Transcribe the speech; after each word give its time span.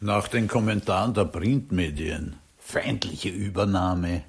Nach 0.00 0.28
den 0.28 0.46
Kommentaren 0.46 1.14
der 1.14 1.24
Printmedien, 1.24 2.36
feindliche 2.58 3.30
Übernahme, 3.30 4.24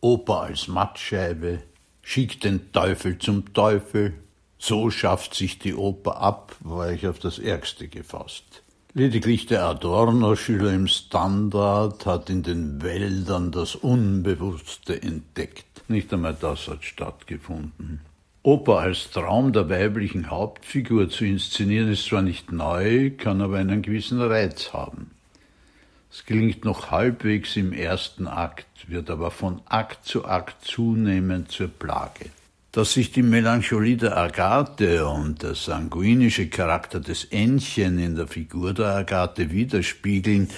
Oper 0.00 0.42
als 0.42 0.68
Mattscheibe, 0.68 1.62
schickt 2.00 2.44
den 2.44 2.72
Teufel 2.72 3.18
zum 3.18 3.52
Teufel, 3.52 4.14
so 4.58 4.90
schafft 4.90 5.34
sich 5.34 5.58
die 5.58 5.74
Oper 5.74 6.16
ab, 6.16 6.56
war 6.60 6.92
ich 6.92 7.06
auf 7.06 7.18
das 7.18 7.38
Ärgste 7.38 7.88
gefasst. 7.88 8.62
Lediglich 8.94 9.44
der 9.44 9.66
Adorno-Schüler 9.66 10.72
im 10.72 10.86
Standard 10.86 12.06
hat 12.06 12.30
in 12.30 12.42
den 12.42 12.80
Wäldern 12.80 13.52
das 13.52 13.74
Unbewusste 13.74 15.02
entdeckt. 15.02 15.82
Nicht 15.88 16.10
einmal 16.14 16.34
das 16.40 16.68
hat 16.68 16.86
stattgefunden. 16.86 18.00
Oper 18.46 18.78
als 18.78 19.10
Traum 19.10 19.52
der 19.52 19.68
weiblichen 19.68 20.30
Hauptfigur 20.30 21.10
zu 21.10 21.24
inszenieren 21.24 21.90
ist 21.90 22.04
zwar 22.04 22.22
nicht 22.22 22.52
neu, 22.52 23.10
kann 23.10 23.40
aber 23.40 23.56
einen 23.56 23.82
gewissen 23.82 24.22
Reiz 24.22 24.72
haben. 24.72 25.10
Es 26.12 26.24
gelingt 26.26 26.64
noch 26.64 26.92
halbwegs 26.92 27.56
im 27.56 27.72
ersten 27.72 28.28
Akt, 28.28 28.68
wird 28.86 29.10
aber 29.10 29.32
von 29.32 29.62
Akt 29.64 30.04
zu 30.04 30.26
Akt 30.26 30.64
zunehmend 30.64 31.50
zur 31.50 31.66
Plage. 31.66 32.26
Dass 32.70 32.92
sich 32.92 33.10
die 33.10 33.24
Melancholie 33.24 33.96
der 33.96 34.16
Agathe 34.16 35.08
und 35.08 35.42
der 35.42 35.56
sanguinische 35.56 36.48
Charakter 36.48 37.00
des 37.00 37.24
Ännchen 37.24 37.98
in 37.98 38.14
der 38.14 38.28
Figur 38.28 38.74
der 38.74 38.94
Agathe 38.94 39.50
widerspiegeln, 39.50 40.50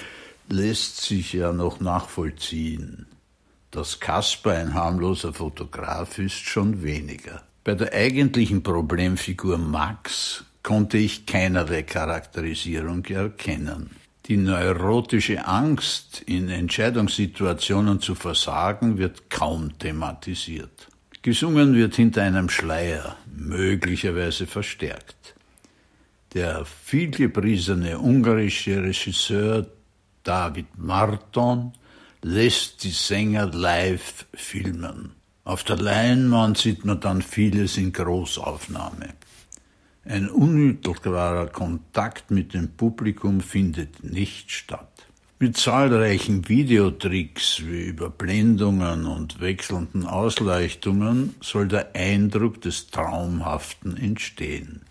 lässt 0.47 1.01
sich 1.01 1.33
ja 1.33 1.53
noch 1.53 1.79
nachvollziehen. 1.79 3.07
Dass 3.71 3.99
Kasper 3.99 4.51
ein 4.51 4.75
harmloser 4.75 5.33
Fotograf 5.33 6.19
ist, 6.19 6.37
schon 6.37 6.83
weniger. 6.83 7.48
Bei 7.69 7.75
der 7.75 7.93
eigentlichen 7.93 8.63
Problemfigur 8.63 9.59
Max 9.59 10.43
konnte 10.63 10.97
ich 10.97 11.27
keinerlei 11.27 11.83
Charakterisierung 11.83 13.05
erkennen. 13.05 13.91
Die 14.25 14.37
neurotische 14.37 15.45
Angst, 15.45 16.23
in 16.25 16.49
Entscheidungssituationen 16.49 18.01
zu 18.01 18.15
versagen, 18.15 18.97
wird 18.97 19.29
kaum 19.29 19.77
thematisiert. 19.77 20.87
Gesungen 21.21 21.75
wird 21.75 21.93
hinter 21.93 22.23
einem 22.23 22.49
Schleier, 22.49 23.17
möglicherweise 23.37 24.47
verstärkt. 24.47 25.35
Der 26.33 26.65
vielgepriesene 26.65 27.99
ungarische 27.99 28.81
Regisseur 28.81 29.67
David 30.23 30.75
Marton 30.75 31.73
lässt 32.23 32.83
die 32.83 32.89
Sänger 32.89 33.45
live 33.45 34.25
filmen. 34.33 35.18
Auf 35.49 35.63
der 35.63 35.77
Leinwand 35.77 36.59
sieht 36.59 36.85
man 36.85 36.99
dann 36.99 37.23
vieles 37.23 37.75
in 37.77 37.91
Großaufnahme. 37.91 39.15
Ein 40.05 40.29
unmittelbarer 40.29 41.47
Kontakt 41.47 42.29
mit 42.29 42.53
dem 42.53 42.69
Publikum 42.73 43.41
findet 43.41 44.03
nicht 44.03 44.51
statt. 44.51 45.07
Mit 45.39 45.57
zahlreichen 45.57 46.47
Videotricks 46.47 47.63
wie 47.65 47.81
Überblendungen 47.81 49.07
und 49.07 49.41
wechselnden 49.41 50.05
Ausleuchtungen 50.05 51.33
soll 51.41 51.67
der 51.67 51.95
Eindruck 51.95 52.61
des 52.61 52.91
Traumhaften 52.91 53.97
entstehen. 53.97 54.83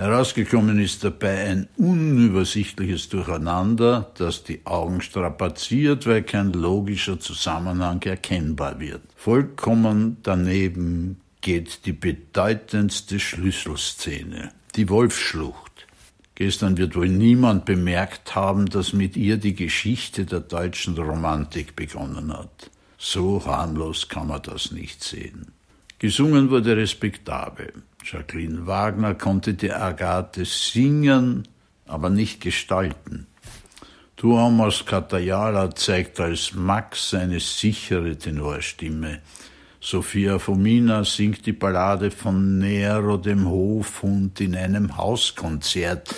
Herausgekommen 0.00 0.78
ist 0.78 1.04
dabei 1.04 1.44
ein 1.44 1.68
unübersichtliches 1.76 3.10
Durcheinander, 3.10 4.10
das 4.16 4.44
die 4.44 4.64
Augen 4.64 5.02
strapaziert, 5.02 6.06
weil 6.06 6.22
kein 6.22 6.54
logischer 6.54 7.20
Zusammenhang 7.20 8.00
erkennbar 8.04 8.80
wird. 8.80 9.02
Vollkommen 9.14 10.16
daneben 10.22 11.20
geht 11.42 11.84
die 11.84 11.92
bedeutendste 11.92 13.20
Schlüsselszene, 13.20 14.52
die 14.74 14.88
Wolfsschlucht. 14.88 15.86
Gestern 16.34 16.78
wird 16.78 16.96
wohl 16.96 17.10
niemand 17.10 17.66
bemerkt 17.66 18.34
haben, 18.34 18.70
dass 18.70 18.94
mit 18.94 19.18
ihr 19.18 19.36
die 19.36 19.54
Geschichte 19.54 20.24
der 20.24 20.40
deutschen 20.40 20.96
Romantik 20.96 21.76
begonnen 21.76 22.32
hat. 22.32 22.70
So 22.96 23.44
harmlos 23.44 24.08
kann 24.08 24.28
man 24.28 24.40
das 24.40 24.72
nicht 24.72 25.04
sehen. 25.04 25.48
Gesungen 25.98 26.48
wurde 26.48 26.74
respektabel. 26.74 27.74
Jacqueline 28.04 28.66
Wagner 28.66 29.14
konnte 29.14 29.54
die 29.54 29.72
Agathe 29.72 30.44
singen, 30.44 31.46
aber 31.86 32.10
nicht 32.10 32.40
gestalten. 32.40 33.26
Tuomas 34.16 34.84
Katayala 34.84 35.74
zeigt 35.74 36.20
als 36.20 36.52
Max 36.54 37.14
eine 37.14 37.40
sichere 37.40 38.16
Tenorstimme. 38.16 39.20
Sophia 39.80 40.38
Fomina 40.38 41.04
singt 41.04 41.46
die 41.46 41.54
Ballade 41.54 42.10
von 42.10 42.58
Nero, 42.58 43.16
dem 43.16 43.48
Hofhund, 43.48 44.38
in 44.40 44.54
einem 44.54 44.98
Hauskonzert. 44.98 46.14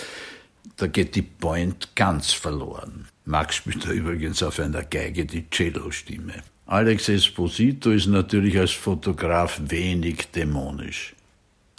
Da 0.75 0.87
geht 0.87 1.15
die 1.15 1.21
Point 1.21 1.95
ganz 1.95 2.33
verloren. 2.33 3.07
Max 3.23 3.55
spielt 3.55 3.85
da 3.85 3.91
übrigens 3.91 4.43
auf 4.43 4.59
einer 4.59 4.83
Geige 4.83 5.25
die 5.25 5.49
Cello-Stimme. 5.49 6.33
Alex 6.65 7.07
Esposito 7.07 7.91
ist 7.91 8.07
natürlich 8.07 8.57
als 8.59 8.71
Fotograf 8.71 9.61
wenig 9.69 10.29
dämonisch. 10.31 11.13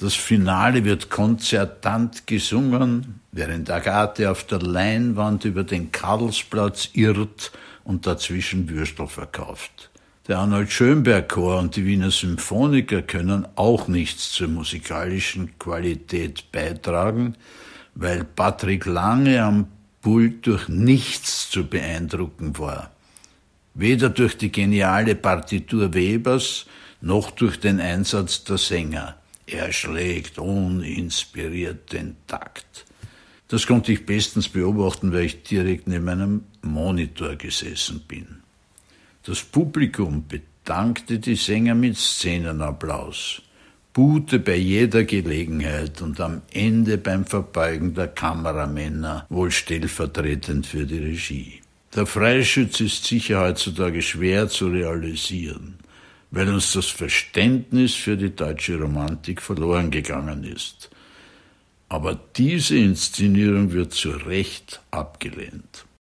Das 0.04 0.12
Finale 0.16 0.84
wird 0.84 1.08
konzertant 1.08 2.26
gesungen, 2.26 3.20
während 3.32 3.70
Agathe 3.70 4.30
auf 4.30 4.44
der 4.44 4.60
Leinwand 4.60 5.46
über 5.46 5.64
den 5.64 5.92
Karlsplatz 5.92 6.90
irrt 6.92 7.52
und 7.84 8.06
dazwischen 8.06 8.68
Würstel 8.68 9.06
verkauft. 9.06 9.88
Der 10.28 10.40
Arnold 10.40 10.70
Schönberg 10.70 11.30
Chor 11.30 11.58
und 11.58 11.76
die 11.76 11.86
Wiener 11.86 12.10
Symphoniker 12.10 13.00
können 13.00 13.48
auch 13.56 13.88
nichts 13.88 14.30
zur 14.30 14.48
musikalischen 14.48 15.58
Qualität 15.58 16.52
beitragen, 16.52 17.36
weil 17.94 18.24
Patrick 18.24 18.84
Lange 18.84 19.42
am 19.42 19.68
Pult 20.02 20.46
durch 20.46 20.68
nichts 20.68 21.48
zu 21.48 21.66
beeindrucken 21.66 22.58
war. 22.58 22.90
Weder 23.72 24.10
durch 24.10 24.36
die 24.36 24.52
geniale 24.52 25.14
Partitur 25.14 25.94
Webers 25.94 26.66
noch 27.00 27.30
durch 27.30 27.58
den 27.58 27.80
Einsatz 27.80 28.44
der 28.44 28.58
Sänger. 28.58 29.16
Er 29.46 29.72
schlägt 29.72 30.38
uninspiriert 30.38 31.92
den 31.92 32.16
Takt. 32.26 32.86
Das 33.48 33.66
konnte 33.66 33.92
ich 33.92 34.06
bestens 34.06 34.48
beobachten, 34.48 35.12
weil 35.12 35.26
ich 35.26 35.42
direkt 35.42 35.86
neben 35.86 36.08
einem 36.08 36.44
Monitor 36.62 37.36
gesessen 37.36 38.02
bin. 38.08 38.26
Das 39.24 39.42
Publikum 39.42 40.26
bedankte 40.26 41.18
die 41.18 41.36
Sänger 41.36 41.74
mit 41.74 41.96
Szenenapplaus, 41.96 43.42
buhte 43.92 44.38
bei 44.38 44.56
jeder 44.56 45.04
Gelegenheit 45.04 46.02
und 46.02 46.20
am 46.20 46.42
Ende 46.52 46.98
beim 46.98 47.24
Verbeugen 47.24 47.94
der 47.94 48.08
Kameramänner, 48.08 49.26
wohl 49.28 49.50
stellvertretend 49.50 50.66
für 50.66 50.84
die 50.84 50.98
Regie. 50.98 51.60
Der 51.94 52.06
Freischütz 52.06 52.80
ist 52.80 53.04
sicher 53.04 53.40
heutzutage 53.40 54.02
schwer 54.02 54.48
zu 54.48 54.66
realisieren, 54.66 55.76
weil 56.34 56.48
uns 56.48 56.72
das 56.72 56.86
Verständnis 56.86 57.94
für 57.94 58.16
die 58.16 58.34
deutsche 58.34 58.76
Romantik 58.76 59.40
verloren 59.40 59.92
gegangen 59.92 60.42
ist. 60.42 60.90
Aber 61.88 62.18
diese 62.36 62.76
Inszenierung 62.76 63.72
wird 63.72 63.92
zu 63.92 64.10
Recht 64.10 64.80
abgelehnt. 64.90 65.86